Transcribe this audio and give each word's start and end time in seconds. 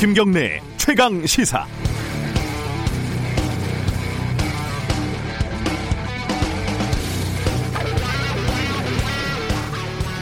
김경래 0.00 0.62
최강 0.78 1.26
시사. 1.26 1.66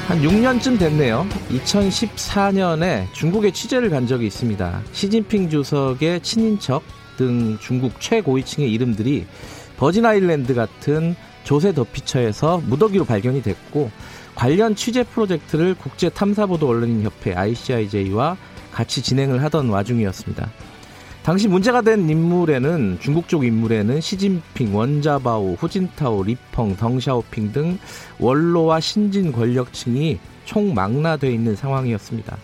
한 0.08 0.20
6년쯤 0.20 0.80
됐네요. 0.80 1.28
2014년에 1.50 3.12
중국에 3.12 3.52
취재를 3.52 3.88
간 3.88 4.08
적이 4.08 4.26
있습니다. 4.26 4.82
시진핑 4.90 5.48
주석의 5.48 6.22
친인척 6.22 6.82
등 7.16 7.56
중국 7.60 8.00
최고위층의 8.00 8.72
이름들이 8.72 9.26
버진 9.76 10.04
아일랜드 10.04 10.56
같은 10.56 11.14
조세 11.44 11.72
더피처에서 11.72 12.62
무더기로 12.66 13.04
발견이 13.04 13.44
됐고 13.44 13.92
관련 14.34 14.74
취재 14.74 15.04
프로젝트를 15.04 15.76
국제 15.76 16.08
탐사보도 16.08 16.68
언론인 16.68 17.04
협회 17.04 17.32
ICIJ와 17.32 18.36
같이 18.72 19.02
진행을 19.02 19.42
하던 19.44 19.68
와중이었습니다. 19.68 20.48
당시 21.22 21.46
문제가 21.46 21.82
된 21.82 22.08
인물에는 22.08 22.98
중국 23.00 23.28
쪽 23.28 23.44
인물에는 23.44 24.00
시진핑, 24.00 24.74
원자바오, 24.74 25.56
후진타오, 25.58 26.22
리펑, 26.22 26.76
덩샤오핑 26.76 27.52
등 27.52 27.78
원로와 28.18 28.80
신진 28.80 29.32
권력층이 29.32 30.18
총망라돼 30.46 31.30
있는 31.30 31.54
상황이었습니다. 31.54 32.36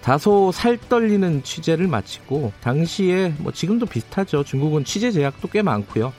다소 0.00 0.52
살떨리는 0.52 1.42
취재를 1.42 1.88
마치고 1.88 2.52
당시에 2.60 3.34
뭐 3.38 3.52
지금도 3.52 3.86
비슷하죠. 3.86 4.44
중국은 4.44 4.84
취재 4.84 5.10
제약도 5.10 5.48
꽤 5.48 5.62
많고요. 5.62 6.12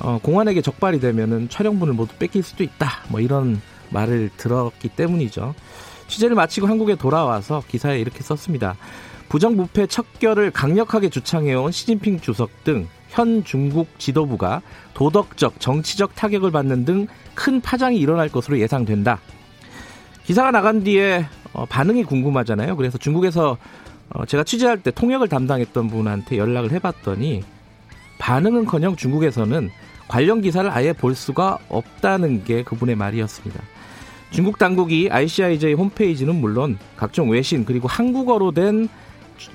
어, 0.00 0.18
공안에게 0.22 0.60
적발이 0.60 1.00
되면은 1.00 1.48
촬영분을 1.48 1.94
모두 1.94 2.14
뺏길 2.16 2.42
수도 2.42 2.64
있다. 2.64 3.04
뭐 3.08 3.20
이런 3.20 3.60
말을 3.90 4.30
들었기 4.36 4.88
때문이죠. 4.90 5.54
취재를 6.08 6.34
마치고 6.34 6.66
한국에 6.66 6.96
돌아와서 6.96 7.62
기사에 7.68 8.00
이렇게 8.00 8.22
썼습니다. 8.22 8.76
부정부패 9.28 9.86
척결을 9.86 10.50
강력하게 10.50 11.10
주창해온 11.10 11.70
시진핑 11.70 12.20
주석 12.20 12.64
등 12.64 12.88
현 13.08 13.42
중국 13.42 13.98
지도부가 13.98 14.62
도덕적, 14.94 15.60
정치적 15.60 16.14
타격을 16.14 16.50
받는 16.50 16.84
등 16.84 17.06
큰 17.34 17.60
파장이 17.60 17.96
일어날 17.98 18.28
것으로 18.28 18.58
예상된다. 18.58 19.20
기사가 20.24 20.50
나간 20.50 20.82
뒤에 20.82 21.24
어, 21.52 21.64
반응이 21.66 22.02
궁금하잖아요. 22.02 22.76
그래서 22.76 22.98
중국에서 22.98 23.56
어, 24.10 24.26
제가 24.26 24.42
취재할 24.42 24.82
때 24.82 24.90
통역을 24.90 25.28
담당했던 25.28 25.86
분한테 25.86 26.36
연락을 26.36 26.72
해봤더니 26.72 27.44
반응은커녕 28.18 28.96
중국에서는 28.96 29.70
관련 30.08 30.40
기사를 30.40 30.68
아예 30.68 30.92
볼 30.92 31.14
수가 31.14 31.58
없다는 31.68 32.42
게 32.42 32.64
그분의 32.64 32.96
말이었습니다. 32.96 33.62
중국 34.30 34.58
당국이 34.58 35.08
ICIJ 35.10 35.74
홈페이지는 35.74 36.34
물론 36.34 36.78
각종 36.96 37.30
외신 37.30 37.64
그리고 37.64 37.88
한국어로 37.88 38.52
된 38.52 38.88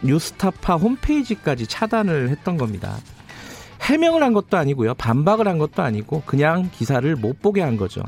뉴스타파 0.01 0.75
홈페이지까지 0.75 1.67
차단을 1.67 2.29
했던 2.29 2.57
겁니다. 2.57 2.97
해명을 3.81 4.23
한 4.23 4.33
것도 4.33 4.57
아니고요. 4.57 4.93
반박을 4.95 5.47
한 5.47 5.57
것도 5.57 5.83
아니고 5.83 6.23
그냥 6.25 6.69
기사를 6.71 7.15
못 7.15 7.41
보게 7.41 7.61
한 7.61 7.77
거죠. 7.77 8.01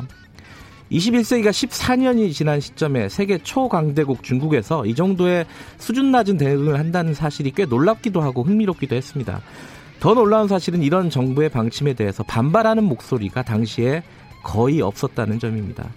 21세기가 0.92 1.50
14년이 1.50 2.32
지난 2.32 2.60
시점에 2.62 3.10
세계 3.10 3.38
초강대국 3.40 4.24
중국에서 4.24 4.86
이 4.86 4.94
정도의 4.94 5.46
수준 5.78 6.12
낮은 6.12 6.38
대응을 6.38 6.80
한다는 6.80 7.14
사실이 7.14 7.52
꽤 7.52 7.66
놀랍기도 7.66 8.22
하고 8.22 8.44
흥미롭기도 8.44 8.96
했습니다. 8.96 9.42
더 10.00 10.14
놀라운 10.14 10.48
사실은 10.48 10.84
이런 10.84 11.10
정부의 11.10 11.50
방침에 11.50 11.94
대해서 11.94 12.24
반발하는 12.24 12.84
목소리가 12.84 13.44
당시에 13.44 14.04
거의 14.44 14.82
없었다는 14.82 15.40
점입니다. 15.40 15.90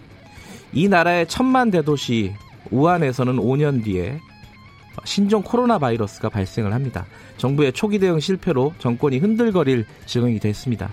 이 0.73 0.89
나라의 0.89 1.27
천만 1.29 1.71
대도시 1.71 2.35
우한에서는 2.71 3.37
5년 3.37 3.85
뒤에 3.85 4.21
신종 5.05 5.43
코로나 5.43 5.79
바이러스가 5.79 6.29
발생을 6.29 6.73
합니다. 6.73 7.07
정부의 7.37 7.73
초기 7.73 7.99
대응 7.99 8.21
실패로 8.21 8.75
정권이 8.79 9.19
흔들거릴 9.19 9.87
지경이 10.07 10.41
됐습니다. 10.41 10.93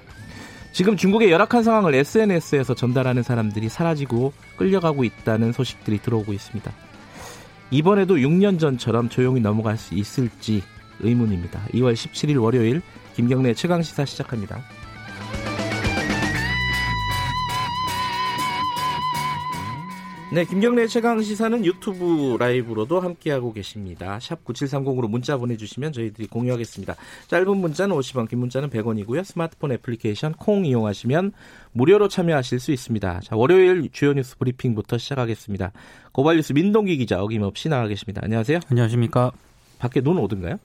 지금 0.71 0.97
중국의 0.97 1.31
열악한 1.31 1.63
상황을 1.63 1.95
SNS에서 1.95 2.75
전달하는 2.75 3.23
사람들이 3.23 3.69
사라지고 3.69 4.33
끌려가고 4.57 5.03
있다는 5.03 5.53
소식들이 5.53 5.99
들어오고 5.99 6.33
있습니다. 6.33 6.71
이번에도 7.71 8.15
6년 8.15 8.59
전처럼 8.59 9.09
조용히 9.09 9.39
넘어갈 9.39 9.77
수 9.77 9.95
있을지 9.95 10.61
의문입니다. 10.99 11.61
2월 11.73 11.93
17일 11.93 12.41
월요일 12.41 12.81
김경래 13.15 13.53
최강 13.53 13.81
시사 13.81 14.05
시작합니다. 14.05 14.61
네, 20.35 20.43
김경래 20.43 20.85
최강 20.87 21.21
시사는 21.21 21.63
유튜브 21.63 22.35
라이브로도 22.37 22.99
함께하고 22.99 23.53
계십니다. 23.53 24.19
샵 24.19 24.43
9730으로 24.43 25.09
문자 25.09 25.37
보내주시면 25.37 25.93
저희들이 25.93 26.27
공유하겠습니다. 26.27 26.93
짧은 27.29 27.55
문자는 27.55 27.95
50원, 27.95 28.27
긴 28.27 28.39
문자는 28.39 28.69
100원이고요. 28.69 29.23
스마트폰 29.23 29.71
애플리케이션 29.71 30.33
콩 30.33 30.65
이용하시면 30.65 31.31
무료로 31.71 32.09
참여하실 32.09 32.59
수 32.59 32.73
있습니다. 32.73 33.21
자, 33.23 33.35
월요일 33.37 33.87
주요 33.93 34.11
뉴스 34.11 34.37
브리핑부터 34.37 34.97
시작하겠습니다. 34.97 35.71
고발뉴스 36.11 36.51
민동기 36.51 36.97
기자 36.97 37.23
어김없이 37.23 37.69
나와 37.69 37.87
계십니다. 37.87 38.19
안녕하세요. 38.21 38.59
안녕하십니까. 38.69 39.31
밖에 39.79 40.01
눈 40.01 40.17
오던가요? 40.17 40.55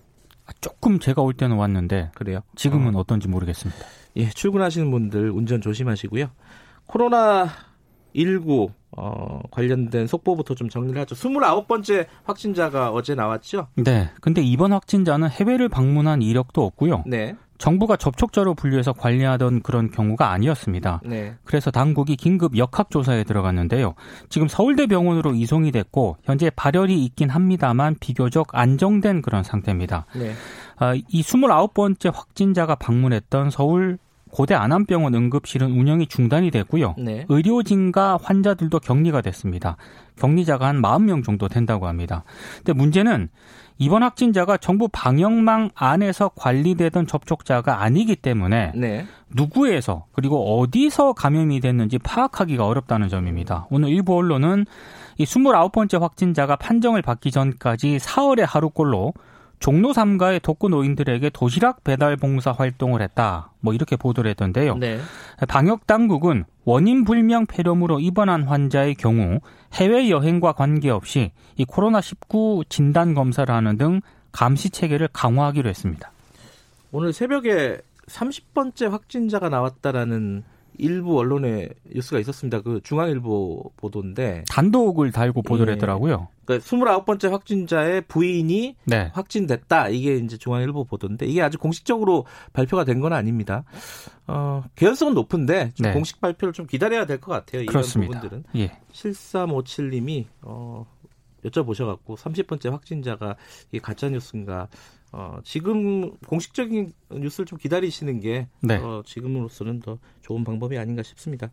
아, 0.47 0.53
조금 0.61 0.99
제가 0.99 1.23
올 1.23 1.33
때는 1.33 1.55
왔는데 1.55 2.11
그래요. 2.17 2.41
지금은 2.57 2.97
어. 2.97 3.05
떤지 3.05 3.29
모르겠습니다. 3.29 3.87
예, 4.17 4.31
출근하시는 4.31 4.91
분들 4.91 5.31
운전 5.31 5.61
조심하시고요. 5.61 6.29
코로나 6.87 7.51
19 8.17 8.80
어, 9.01 9.41
관련된 9.51 10.07
속보부터 10.07 10.55
좀 10.55 10.69
정리를 10.69 11.01
하죠. 11.01 11.15
29번째 11.15 12.07
확진자가 12.25 12.91
어제 12.91 13.15
나왔죠? 13.15 13.69
네. 13.77 14.11
근데 14.21 14.43
이번 14.43 14.73
확진자는 14.73 15.31
해외를 15.31 15.71
방문한 15.71 16.21
이력도 16.21 16.63
없고요. 16.63 17.05
네. 17.07 17.35
정부가 17.57 17.97
접촉자로 17.97 18.55
분류해서 18.55 18.93
관리하던 18.93 19.61
그런 19.63 19.91
경우가 19.91 20.31
아니었습니다. 20.31 21.03
네. 21.05 21.35
그래서 21.45 21.71
당국이 21.71 22.17
긴급 22.17 22.57
역학조사에 22.57 23.25
들어갔는데요. 23.25 23.95
지금 24.31 24.49
서울대병원으로 24.49 25.35
이송이 25.35 25.71
됐고 25.71 26.17
현재 26.23 26.51
발열이 26.51 27.05
있긴 27.05 27.29
합니다만 27.29 27.97
비교적 28.01 28.49
안정된 28.53 29.21
그런 29.21 29.43
상태입니다. 29.43 30.07
네. 30.15 30.33
아, 30.77 30.95
이 30.95 31.03
29번째 31.23 32.13
확진자가 32.15 32.75
방문했던 32.77 33.51
서울 33.51 33.99
고대 34.31 34.55
안암병원 34.55 35.15
응급실은 35.15 35.73
운영이 35.73 36.07
중단이 36.07 36.51
됐고요. 36.51 36.95
네. 36.99 37.27
의료진과 37.29 38.19
환자들도 38.23 38.79
격리가 38.81 39.21
됐습니다. 39.23 39.77
격리자가 40.17 40.67
한 40.67 40.81
40명 40.81 41.25
정도 41.25 41.49
된다고 41.49 41.87
합니다. 41.87 42.25
근데 42.59 42.73
문제는 42.73 43.29
이번 43.79 44.03
확진자가 44.03 44.59
정부 44.59 44.89
방역망 44.93 45.71
안에서 45.75 46.31
관리되던 46.35 47.07
접촉자가 47.07 47.83
아니기 47.83 48.15
때문에 48.15 48.73
네. 48.75 49.07
누구에서 49.31 50.05
그리고 50.13 50.61
어디서 50.61 51.15
감염이 51.15 51.61
됐는지 51.61 51.99
파악하기가 51.99 52.67
어렵다는 52.67 53.09
점입니다. 53.09 53.67
오늘 53.71 53.89
일부 53.89 54.17
언론은 54.17 54.67
이 55.17 55.25
29번째 55.25 55.99
확진자가 55.99 56.57
판정을 56.57 57.01
받기 57.01 57.31
전까지 57.31 57.99
사흘의 57.99 58.45
하루꼴로 58.45 59.15
종로 59.61 59.93
3가의 59.93 60.43
독거 60.43 60.69
노인들에게 60.69 61.31
도시락 61.31 61.85
배달 61.85 62.17
봉사 62.17 62.51
활동을 62.51 63.03
했다. 63.03 63.53
뭐 63.61 63.75
이렇게 63.75 63.95
보도를 63.95 64.31
했던데요. 64.31 64.77
네. 64.79 64.99
방역 65.49 65.87
당국은 65.87 66.45
원인 66.65 67.05
불명 67.05 67.45
폐렴으로 67.45 68.01
입원한 68.01 68.45
환자의 68.45 68.95
경우 68.95 69.41
해외 69.75 70.09
여행과 70.09 70.53
관계없이 70.53 71.33
이 71.57 71.65
코로나 71.67 72.01
19 72.01 72.65
진단 72.71 73.15
검사를 73.15 73.55
하는 73.55 73.77
등 73.77 74.01
감시 74.33 74.71
체계를 74.71 75.09
강화하기로 75.13 75.69
했습니다. 75.69 76.11
오늘 76.91 77.13
새벽에 77.13 77.79
30번째 78.07 78.91
확진자가 78.91 79.51
나왔다라는 79.51 80.43
일부 80.81 81.19
언론의 81.19 81.71
뉴스가 81.95 82.19
있었습니다. 82.21 82.61
그 82.63 82.81
중앙일보 82.83 83.73
보도인데 83.77 84.45
단독을 84.49 85.13
달고 85.13 85.43
보도를 85.43 85.73
예. 85.73 85.75
했더라고요. 85.75 86.29
그러니까 86.45 86.67
29번째 86.67 87.31
확진자의 87.31 88.03
부인이 88.03 88.77
네. 88.85 89.11
확진됐다. 89.15 89.89
이게 89.91 90.17
이제 90.17 90.37
중앙일보 90.37 90.85
보도인데 90.85 91.27
이게 91.27 91.43
아직 91.43 91.59
공식적으로 91.59 92.25
발표가 92.53 92.85
된 92.85 93.01
건 93.01 93.13
아닙니다. 93.13 93.65
어, 94.27 94.63
개연성은 94.77 95.15
높은데 95.15 95.71
좀 95.75 95.85
네. 95.87 95.93
공식 95.93 96.21
발표를 96.21 96.53
좀 96.53 96.67
기다려야 96.67 97.07
될 97.07 97.19
것 97.21 97.33
같아요. 97.33 97.63
이런 97.63 97.73
그렇습니다. 97.73 98.21
부분들은. 98.21 98.45
예. 98.57 98.73
7357님이 98.93 100.27
어, 100.43 100.87
여쭤보셔갖고 101.45 102.17
30번째 102.17 102.71
확진자가 102.71 103.37
이게 103.71 103.79
가짜 103.81 104.09
뉴스인가? 104.09 104.69
어, 105.13 105.39
지금 105.45 106.13
공식적인 106.27 106.93
뉴스를 107.13 107.47
좀 107.47 107.59
기다리시는 107.59 108.21
게 108.21 108.47
네. 108.61 108.77
어, 108.77 109.03
지금으로서는 109.05 109.81
더 109.81 109.99
좋은 110.21 110.45
방법이 110.45 110.79
아닌가 110.79 111.03
싶습니다. 111.03 111.51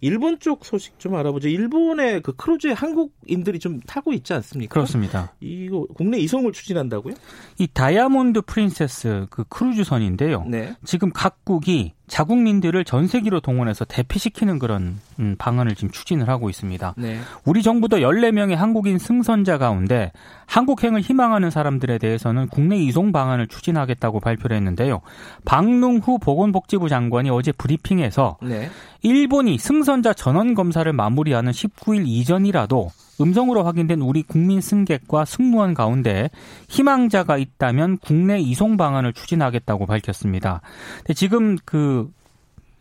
일본 0.00 0.40
쪽 0.40 0.64
소식 0.64 0.98
좀 0.98 1.14
알아보죠. 1.14 1.48
일본의 1.48 2.22
그 2.22 2.34
크루즈에 2.34 2.72
한국인들이 2.72 3.60
좀 3.60 3.78
타고 3.80 4.12
있지 4.12 4.32
않습니까? 4.32 4.72
그렇습니다. 4.72 5.32
이거 5.40 5.86
국내 5.94 6.18
이송을 6.18 6.52
추진한다고요? 6.52 7.14
이 7.58 7.68
다이아몬드 7.68 8.42
프린세스 8.42 9.26
그 9.30 9.44
크루즈선인데요. 9.44 10.44
네. 10.48 10.74
지금 10.84 11.10
각국이 11.12 11.92
자국민들을 12.08 12.84
전세기로 12.84 13.40
동원해서 13.40 13.84
대피시키는 13.84 14.58
그런 14.58 14.98
음, 15.18 15.34
방안을 15.38 15.74
지금 15.74 15.90
추진을 15.90 16.28
하고 16.28 16.48
있습니다. 16.48 16.94
네. 16.96 17.18
우리 17.44 17.62
정부도 17.62 17.98
14명의 17.98 18.54
한국인 18.54 18.98
승선자 18.98 19.58
가운데 19.58 20.12
한국행을 20.46 21.00
희망하는 21.00 21.50
사람들에 21.50 21.98
대해서는 21.98 22.48
국내 22.48 22.76
이송 22.76 23.12
방안을 23.12 23.48
추진하겠다고 23.48 24.20
발표를 24.20 24.56
했는데요. 24.56 25.00
박능후 25.44 26.18
보건복지부 26.18 26.88
장관이 26.88 27.30
어제 27.30 27.52
브리핑에서 27.52 28.38
네. 28.42 28.70
일본이 29.02 29.58
승선자 29.58 30.12
전원 30.14 30.54
검사를 30.54 30.90
마무리하는 30.92 31.52
19일 31.52 32.04
이전이라도 32.06 32.90
음성으로 33.20 33.64
확인된 33.64 34.00
우리 34.00 34.22
국민 34.22 34.60
승객과 34.60 35.24
승무원 35.24 35.74
가운데 35.74 36.30
희망자가 36.68 37.38
있다면 37.38 37.98
국내 37.98 38.38
이송 38.38 38.76
방안을 38.76 39.12
추진하겠다고 39.12 39.86
밝혔습니다. 39.86 40.60
근데 40.98 41.14
지금 41.14 41.56
그 41.64 42.10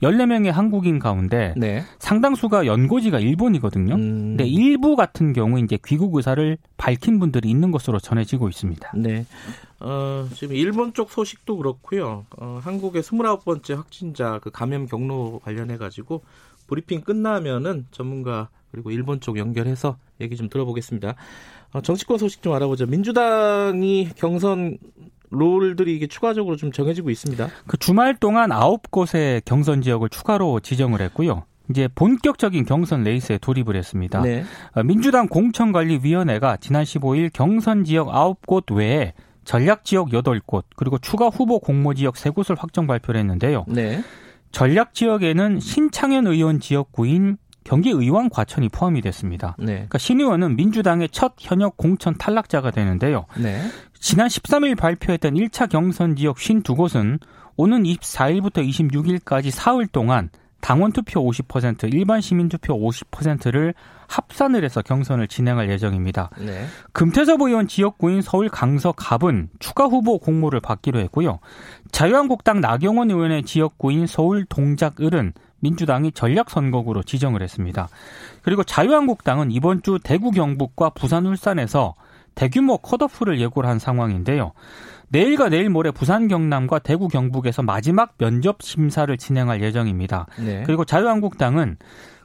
14명의 0.03 0.51
한국인 0.51 0.99
가운데 0.99 1.53
네. 1.55 1.83
상당수가 1.99 2.65
연고지가 2.65 3.19
일본이거든요. 3.19 3.95
음. 3.95 4.35
근데 4.37 4.45
일부 4.45 4.95
같은 4.95 5.33
경우 5.33 5.59
이제 5.59 5.79
귀국 5.85 6.15
의사를 6.15 6.57
밝힌 6.77 7.19
분들이 7.19 7.49
있는 7.49 7.71
것으로 7.71 7.99
전해지고 7.99 8.49
있습니다. 8.49 8.91
네. 8.95 9.25
어, 9.79 10.27
지금 10.33 10.55
일본 10.55 10.93
쪽 10.93 11.11
소식도 11.11 11.57
그렇고요. 11.57 12.25
어, 12.37 12.59
한국의 12.61 13.03
29번째 13.03 13.75
확진자 13.75 14.39
그 14.43 14.51
감염 14.51 14.85
경로 14.85 15.39
관련해 15.43 15.77
가지고 15.77 16.23
브리핑 16.67 17.01
끝나면은 17.01 17.85
전문가 17.91 18.49
그리고 18.75 18.91
일본 18.91 19.21
쪽 19.21 19.37
연결해서 19.37 19.97
얘기 20.19 20.35
좀 20.35 20.49
들어보겠습니다. 20.49 21.15
어, 21.71 21.81
정치권 21.81 22.17
소식 22.17 22.41
좀 22.41 22.53
알아보죠. 22.53 22.85
민주당이 22.87 24.09
경선 24.17 24.77
롤들이 25.29 25.95
이게 25.95 26.07
추가적으로 26.07 26.57
좀 26.57 26.73
정해지고 26.73 27.09
있습니다. 27.09 27.47
그 27.67 27.77
주말 27.77 28.15
동안 28.17 28.51
아홉 28.51 28.91
곳의 28.91 29.41
경선 29.45 29.81
지역을 29.81 30.09
추가로 30.09 30.59
지정을 30.59 31.01
했고요. 31.01 31.45
이제 31.69 31.87
본격적인 31.95 32.65
경선 32.65 33.03
레이스에 33.03 33.37
돌입을 33.37 33.77
했습니다. 33.77 34.21
네. 34.21 34.43
어, 34.73 34.83
민주당 34.83 35.27
공천관리위원회가 35.29 36.57
지난 36.57 36.83
15일 36.83 37.31
경선 37.31 37.85
지역 37.85 38.09
9곳 38.09 38.75
외에 38.75 39.13
전략 39.45 39.85
지역 39.85 40.09
8곳 40.09 40.63
그리고 40.75 40.97
추가 40.97 41.27
후보 41.29 41.59
공모 41.59 41.93
지역 41.93 42.15
3곳을 42.15 42.59
확정 42.59 42.87
발표를 42.87 43.19
했는데요. 43.21 43.63
네. 43.69 44.03
전략 44.51 44.93
지역에는 44.93 45.59
신창현 45.59 46.27
의원 46.27 46.59
지역구인 46.59 47.37
경기의원 47.65 48.29
과천이 48.29 48.69
포함이 48.69 49.01
됐습니다. 49.01 49.55
네. 49.59 49.73
그러니까 49.73 49.97
신 49.97 50.21
의원은 50.21 50.55
민주당의 50.55 51.09
첫 51.09 51.33
현역 51.37 51.75
공천 51.75 52.15
탈락자가 52.17 52.71
되는데요. 52.71 53.25
네. 53.37 53.59
지난 53.99 54.27
13일 54.27 54.77
발표했던 54.77 55.33
1차 55.33 55.69
경선 55.69 56.15
지역 56.15 56.37
52곳은 56.37 57.19
오는 57.57 57.83
24일부터 57.83 58.67
26일까지 58.67 59.49
사흘 59.49 59.87
동안 59.87 60.29
당원 60.61 60.91
투표 60.91 61.23
50%, 61.23 61.93
일반 61.93 62.21
시민 62.21 62.49
투표 62.49 62.75
50%를 62.75 63.73
합산을 64.07 64.63
해서 64.63 64.81
경선을 64.81 65.27
진행할 65.27 65.69
예정입니다. 65.69 66.29
네. 66.39 66.65
금태섭 66.91 67.41
의원 67.41 67.67
지역구인 67.67 68.21
서울 68.21 68.49
강서 68.49 68.91
갑은 68.91 69.49
추가 69.59 69.85
후보 69.85 70.17
공모를 70.19 70.61
받기로 70.61 70.99
했고요. 71.01 71.39
자유한국당 71.91 72.61
나경원 72.61 73.11
의원의 73.11 73.43
지역구인 73.43 74.07
서울 74.07 74.45
동작을은 74.45 75.33
민주당이 75.65 76.11
전략선거구로 76.11 77.01
지정을 77.01 77.41
했습니다. 77.41 77.89
그리고 78.43 78.63
자유한국당은 78.63 79.49
이번 79.49 79.81
주 79.81 79.97
대구 80.03 80.29
경북과 80.29 80.91
부산 80.91 81.25
울산에서 81.25 81.95
대규모 82.35 82.77
컷오프를 82.77 83.39
예고를 83.39 83.67
한 83.67 83.79
상황인데요. 83.79 84.51
내일과 85.07 85.49
내일 85.49 85.69
모레 85.69 85.91
부산 85.91 86.27
경남과 86.27 86.79
대구 86.79 87.07
경북에서 87.07 87.63
마지막 87.63 88.15
면접 88.17 88.61
심사를 88.61 89.15
진행할 89.17 89.61
예정입니다. 89.63 90.27
네. 90.39 90.63
그리고 90.65 90.85
자유한국당은 90.85 91.77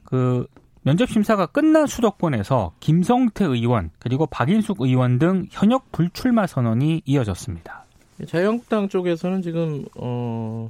그 0.03 0.45
면접 0.83 1.09
심사가 1.09 1.45
끝난 1.45 1.87
수도권에서 1.87 2.73
김성태 2.79 3.45
의원 3.45 3.91
그리고 3.99 4.25
박인숙 4.27 4.81
의원 4.81 5.19
등 5.19 5.45
현역 5.49 5.91
불출마 5.91 6.47
선언이 6.47 7.03
이어졌습니다. 7.05 7.85
자유한국당 8.27 8.89
쪽에서는 8.89 9.41
지금 9.41 9.85
어, 9.95 10.69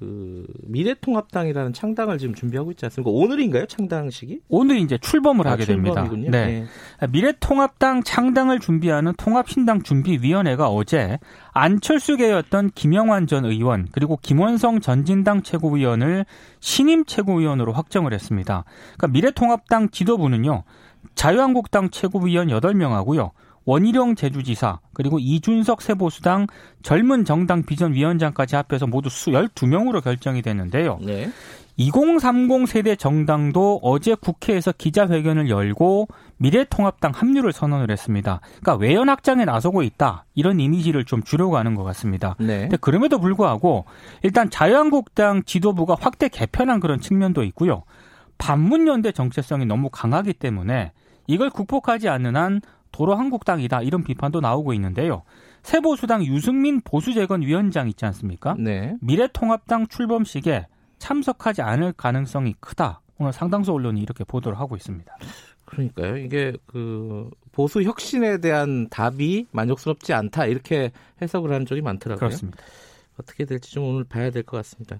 그 0.00 0.46
미래통합당이라는 0.62 1.74
창당을 1.74 2.16
지금 2.16 2.34
준비하고 2.34 2.70
있지 2.70 2.86
않습니까? 2.86 3.10
오늘인가요? 3.10 3.66
창당식이? 3.66 4.40
오늘 4.48 4.78
이제 4.78 4.96
출범을 4.96 5.46
아, 5.46 5.52
하게 5.52 5.66
출범이군요. 5.66 6.10
됩니다. 6.10 6.46
네. 6.46 6.66
네. 6.98 7.06
미래통합당 7.06 8.02
창당을 8.02 8.60
준비하는 8.60 9.12
통합신당 9.18 9.82
준비위원회가 9.82 10.70
어제 10.70 11.18
안철수계였던 11.52 12.70
김영환 12.74 13.26
전 13.26 13.44
의원 13.44 13.88
그리고 13.92 14.18
김원성 14.22 14.80
전진당 14.80 15.42
최고위원을 15.42 16.24
신임 16.60 17.04
최고위원으로 17.04 17.74
확정을 17.74 18.14
했습니다. 18.14 18.64
그러니까 18.96 19.08
미래통합당 19.08 19.90
지도부는요. 19.90 20.64
자유한국당 21.14 21.90
최고위원 21.90 22.48
8명하고요. 22.48 23.32
원희룡 23.64 24.14
제주지사 24.14 24.80
그리고 24.92 25.18
이준석 25.18 25.82
세보수당 25.82 26.46
젊은 26.82 27.24
정당 27.24 27.62
비전위원장까지 27.62 28.56
합해서 28.56 28.86
모두 28.86 29.08
12명으로 29.08 30.02
결정이 30.02 30.42
됐는데요. 30.42 30.98
네. 31.02 31.30
2030 31.76 32.68
세대 32.68 32.94
정당도 32.94 33.80
어제 33.82 34.14
국회에서 34.14 34.72
기자회견을 34.72 35.48
열고 35.48 36.08
미래통합당 36.36 37.12
합류를 37.14 37.52
선언을 37.52 37.90
했습니다. 37.90 38.40
그러니까 38.60 38.74
외연 38.76 39.08
확장에 39.08 39.46
나서고 39.46 39.82
있다 39.82 40.26
이런 40.34 40.60
이미지를 40.60 41.04
좀 41.04 41.22
주려고 41.22 41.56
하는 41.56 41.74
것 41.74 41.82
같습니다. 41.84 42.36
네. 42.38 42.62
근데 42.62 42.76
그럼에도 42.76 43.18
불구하고 43.18 43.86
일단 44.22 44.50
자유한국당 44.50 45.42
지도부가 45.44 45.96
확대 45.98 46.28
개편한 46.28 46.80
그런 46.80 47.00
측면도 47.00 47.44
있고요. 47.44 47.84
반문연대 48.36 49.12
정체성이 49.12 49.64
너무 49.64 49.88
강하기 49.90 50.34
때문에 50.34 50.92
이걸 51.26 51.48
극복하지 51.48 52.08
않는 52.08 52.36
한 52.36 52.60
도로 52.92 53.14
한국당이다 53.14 53.82
이런 53.82 54.04
비판도 54.04 54.40
나오고 54.40 54.72
있는데요. 54.74 55.22
새보수당 55.62 56.24
유승민 56.24 56.80
보수재건 56.80 57.42
위원장 57.42 57.88
있지 57.88 58.04
않습니까? 58.06 58.54
네. 58.58 58.96
미래통합당 59.00 59.88
출범식에 59.88 60.66
참석하지 60.98 61.62
않을 61.62 61.92
가능성이 61.92 62.54
크다. 62.60 63.00
오늘 63.18 63.32
상당수 63.32 63.72
언론이 63.72 64.00
이렇게 64.00 64.24
보도를 64.24 64.58
하고 64.58 64.76
있습니다. 64.76 65.14
그러니까요. 65.66 66.16
이게 66.16 66.52
그 66.66 67.30
보수 67.52 67.82
혁신에 67.82 68.38
대한 68.38 68.88
답이 68.88 69.46
만족스럽지 69.52 70.12
않다 70.12 70.46
이렇게 70.46 70.90
해석을 71.22 71.52
하는 71.52 71.66
쪽이 71.66 71.80
많더라고요. 71.82 72.18
그렇습니다. 72.18 72.58
어떻게 73.18 73.44
될지 73.44 73.72
좀 73.72 73.84
오늘 73.84 74.04
봐야 74.04 74.30
될 74.30 74.42
것 74.42 74.56
같습니다. 74.58 74.98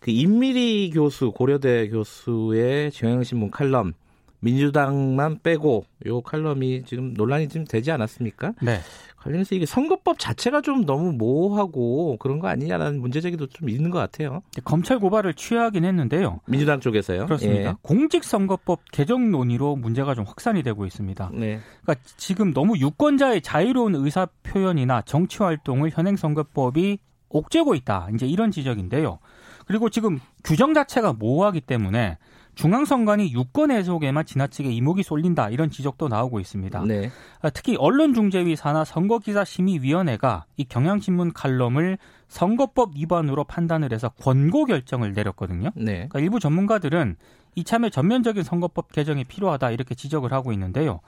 그 0.00 0.10
임미리 0.10 0.90
교수 0.90 1.32
고려대 1.32 1.88
교수의 1.88 2.90
경향신문 2.92 3.50
칼럼 3.50 3.92
민주당만 4.40 5.38
빼고 5.42 5.84
요 6.06 6.20
칼럼이 6.20 6.84
지금 6.84 7.14
논란이 7.14 7.48
좀 7.48 7.64
되지 7.64 7.90
않았습니까? 7.90 8.54
네. 8.62 8.78
관련해서 9.16 9.54
이게 9.56 9.66
선거법 9.66 10.18
자체가 10.18 10.60
좀 10.60 10.86
너무 10.86 11.12
모호하고 11.12 12.16
그런 12.18 12.38
거 12.38 12.46
아니냐라는 12.48 13.00
문제 13.00 13.20
제기도 13.20 13.46
좀 13.46 13.68
있는 13.68 13.90
것 13.90 13.98
같아요. 13.98 14.42
검찰 14.64 15.00
고발을 15.00 15.34
취하긴 15.34 15.84
했는데요. 15.84 16.40
민주당 16.46 16.78
쪽에서요. 16.78 17.26
그렇습니다. 17.26 17.70
예. 17.70 17.74
공직선거법 17.82 18.80
개정 18.92 19.30
논의로 19.32 19.74
문제가 19.74 20.14
좀 20.14 20.24
확산이 20.24 20.62
되고 20.62 20.86
있습니다. 20.86 21.30
네. 21.34 21.60
그러니까 21.82 21.94
지금 22.16 22.52
너무 22.54 22.78
유권자의 22.78 23.42
자유로운 23.42 23.96
의사 23.96 24.28
표현이나 24.44 25.02
정치 25.02 25.42
활동을 25.42 25.90
현행 25.92 26.16
선거법이 26.16 26.98
옥죄고 27.28 27.74
있다. 27.74 28.08
이제 28.14 28.26
이런 28.26 28.52
지적인데요. 28.52 29.18
그리고 29.66 29.90
지금 29.90 30.18
규정 30.44 30.72
자체가 30.74 31.12
모호하기 31.12 31.62
때문에 31.62 32.16
중앙선관위 32.58 33.32
유권 33.34 33.70
해석에만 33.70 34.26
지나치게 34.26 34.72
이목이 34.72 35.04
쏠린다 35.04 35.48
이런 35.50 35.70
지적도 35.70 36.08
나오고 36.08 36.40
있습니다. 36.40 36.82
네. 36.86 37.08
아, 37.40 37.50
특히 37.50 37.76
언론중재위 37.76 38.56
산하 38.56 38.84
선거기사심의위원회가 38.84 40.44
이 40.56 40.64
경향신문 40.64 41.34
칼럼을 41.34 41.98
선거법 42.26 42.96
위반으로 42.96 43.44
판단을 43.44 43.92
해서 43.92 44.08
권고 44.08 44.64
결정을 44.64 45.12
내렸거든요. 45.12 45.70
네. 45.76 46.08
그러니까 46.08 46.18
일부 46.18 46.40
전문가들은 46.40 47.14
이참에 47.54 47.90
전면적인 47.90 48.42
선거법 48.42 48.90
개정이 48.90 49.22
필요하다 49.22 49.70
이렇게 49.70 49.94
지적을 49.94 50.32
하고 50.32 50.52
있는데요. 50.52 50.98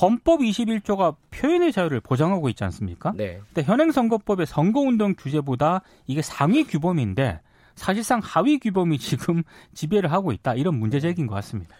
헌법 0.00 0.40
21조가 0.40 1.16
표현의 1.30 1.70
자유를 1.70 2.00
보장하고 2.00 2.48
있지 2.48 2.64
않습니까? 2.64 3.12
네. 3.14 3.42
근데 3.52 3.62
현행 3.62 3.92
선거법의 3.92 4.46
선거운동 4.46 5.16
규제보다 5.18 5.82
이게 6.06 6.22
상위 6.22 6.64
규범인데 6.64 7.40
사실상 7.78 8.20
하위 8.22 8.58
규범이 8.58 8.98
지금 9.00 9.42
지배를 9.74 10.12
하고 10.12 10.32
있다 10.32 10.54
이런 10.54 10.74
문제 10.78 11.00
제기인 11.00 11.26
것 11.26 11.34
같습니다. 11.36 11.74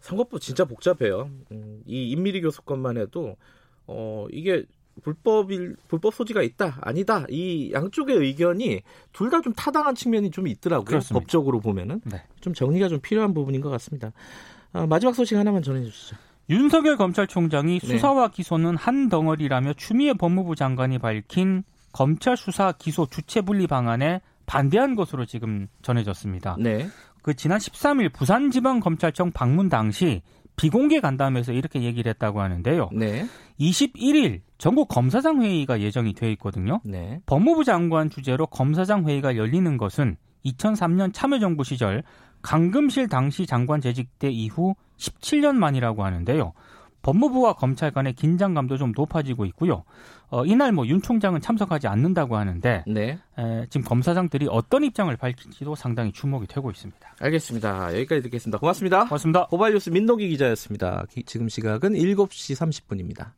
선거법 0.00 0.40
진짜 0.40 0.64
복잡해요. 0.64 1.30
음, 1.52 1.82
이 1.86 2.10
인미리 2.10 2.40
교수권만 2.40 2.96
해도 2.96 3.36
어 3.86 4.26
이게 4.32 4.64
불법일 5.02 5.76
불법 5.88 6.12
소지가 6.14 6.42
있다 6.42 6.78
아니다 6.82 7.24
이 7.30 7.70
양쪽의 7.72 8.16
의견이 8.16 8.82
둘 9.12 9.30
다 9.30 9.40
좀 9.40 9.52
타당한 9.54 9.94
측면이 9.94 10.30
좀 10.30 10.46
있더라고요. 10.48 10.84
그렇습니다. 10.84 11.18
법적으로 11.20 11.60
보면은 11.60 12.00
네. 12.04 12.22
좀 12.40 12.52
정리가 12.52 12.88
좀 12.88 13.00
필요한 13.00 13.32
부분인 13.32 13.60
것 13.60 13.70
같습니다. 13.70 14.12
아, 14.72 14.86
마지막 14.86 15.14
소식 15.14 15.36
하나만 15.36 15.62
전해주시죠. 15.62 16.16
윤석열 16.50 16.96
검찰총장이 16.96 17.78
네. 17.78 17.86
수사와 17.86 18.28
기소는 18.28 18.76
한 18.76 19.08
덩어리라며 19.08 19.74
추미애 19.74 20.12
법무부 20.14 20.56
장관이 20.56 20.98
밝힌 20.98 21.62
검찰 21.92 22.36
수사 22.36 22.72
기소 22.72 23.06
주체 23.06 23.40
분리 23.40 23.66
방안에 23.66 24.20
반대한 24.52 24.94
것으로 24.94 25.24
지금 25.24 25.66
전해졌습니다. 25.80 26.56
네. 26.60 26.86
그 27.22 27.32
지난 27.32 27.56
13일 27.56 28.12
부산지방검찰청 28.12 29.30
방문 29.32 29.70
당시 29.70 30.20
비공개 30.56 31.00
간담회에서 31.00 31.52
이렇게 31.52 31.80
얘기를 31.80 32.10
했다고 32.10 32.42
하는데요. 32.42 32.90
네. 32.92 33.24
21일 33.58 34.42
전국 34.58 34.88
검사장 34.88 35.40
회의가 35.40 35.80
예정이 35.80 36.12
되어 36.12 36.28
있거든요. 36.32 36.82
네. 36.84 37.22
법무부 37.24 37.64
장관 37.64 38.10
주재로 38.10 38.46
검사장 38.48 39.08
회의가 39.08 39.38
열리는 39.38 39.74
것은 39.78 40.18
2003년 40.44 41.14
참여정부 41.14 41.64
시절 41.64 42.02
강금실 42.42 43.08
당시 43.08 43.46
장관 43.46 43.80
재직 43.80 44.18
때 44.18 44.28
이후 44.28 44.74
17년 44.98 45.54
만이라고 45.54 46.04
하는데요. 46.04 46.52
법무부와 47.02 47.54
검찰 47.54 47.90
간의 47.90 48.14
긴장감도 48.14 48.76
좀 48.78 48.92
높아지고 48.94 49.44
있고요. 49.46 49.84
어, 50.30 50.44
이날 50.46 50.72
뭐 50.72 50.86
윤 50.86 51.02
총장은 51.02 51.40
참석하지 51.40 51.86
않는다고 51.88 52.36
하는데 52.36 52.84
네. 52.86 53.18
에, 53.38 53.66
지금 53.70 53.84
검사장들이 53.86 54.46
어떤 54.50 54.82
입장을 54.84 55.14
밝힐지도 55.16 55.74
상당히 55.74 56.12
주목이 56.12 56.46
되고 56.46 56.70
있습니다. 56.70 57.16
알겠습니다. 57.20 57.94
여기까지 57.94 58.22
듣겠습니다. 58.22 58.58
고맙습니다. 58.58 59.04
고맙습니다. 59.04 59.46
고발뉴스 59.46 59.90
민동기 59.90 60.28
기자였습니다. 60.28 61.04
기- 61.10 61.24
지금 61.24 61.48
시각은 61.48 61.92
7시 61.92 62.56
30분입니다. 62.56 63.32